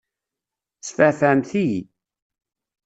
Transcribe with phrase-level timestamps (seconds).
[0.79, 1.79] Tesfeεfεemt-iyi!